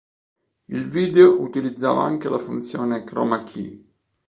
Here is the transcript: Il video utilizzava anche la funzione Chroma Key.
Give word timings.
Il 0.69 0.85
video 0.87 1.39
utilizzava 1.43 2.01
anche 2.03 2.27
la 2.27 2.39
funzione 2.39 3.03
Chroma 3.03 3.43
Key. 3.43 3.87